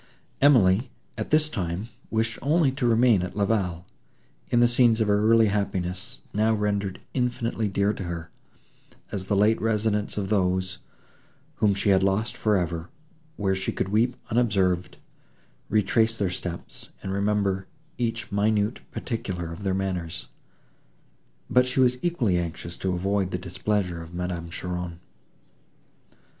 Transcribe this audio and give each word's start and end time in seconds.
Emily, 0.41 0.89
at 1.15 1.29
this 1.29 1.47
time, 1.47 1.89
wished 2.09 2.39
only 2.41 2.71
to 2.71 2.87
remain 2.87 3.21
at 3.21 3.35
La 3.37 3.45
Vallée, 3.45 3.83
in 4.49 4.59
the 4.59 4.67
scenes 4.67 4.99
of 4.99 5.07
her 5.07 5.29
early 5.31 5.45
happiness, 5.49 6.21
now 6.33 6.55
rendered 6.55 6.99
infinitely 7.13 7.67
dear 7.67 7.93
to 7.93 8.05
her, 8.05 8.31
as 9.11 9.25
the 9.25 9.35
late 9.37 9.61
residence 9.61 10.17
of 10.17 10.29
those, 10.29 10.79
whom 11.57 11.75
she 11.75 11.89
had 11.89 12.01
lost 12.01 12.35
for 12.35 12.57
ever, 12.57 12.89
where 13.37 13.53
she 13.53 13.71
could 13.71 13.89
weep 13.89 14.15
unobserved, 14.31 14.97
retrace 15.69 16.17
their 16.17 16.31
steps, 16.31 16.89
and 17.03 17.13
remember 17.13 17.67
each 17.99 18.31
minute 18.31 18.79
particular 18.89 19.53
of 19.53 19.61
their 19.61 19.75
manners. 19.75 20.29
But 21.47 21.67
she 21.67 21.79
was 21.79 21.99
equally 22.03 22.39
anxious 22.39 22.75
to 22.77 22.95
avoid 22.95 23.29
the 23.29 23.37
displeasure 23.37 24.01
of 24.01 24.15
Madame 24.15 24.49
Cheron. 24.49 24.99